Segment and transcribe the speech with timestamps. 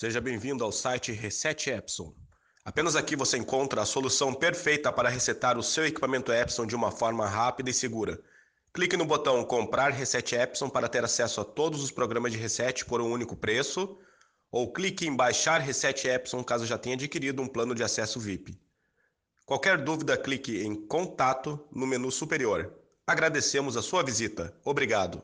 [0.00, 2.14] Seja bem-vindo ao site Reset Epson.
[2.64, 6.92] Apenas aqui você encontra a solução perfeita para resetar o seu equipamento Epson de uma
[6.92, 8.22] forma rápida e segura.
[8.72, 12.84] Clique no botão Comprar Reset Epson para ter acesso a todos os programas de reset
[12.84, 13.98] por um único preço,
[14.52, 18.56] ou clique em Baixar Reset Epson caso já tenha adquirido um plano de acesso VIP.
[19.44, 22.72] Qualquer dúvida, clique em Contato no menu superior.
[23.04, 24.56] Agradecemos a sua visita.
[24.64, 25.20] Obrigado.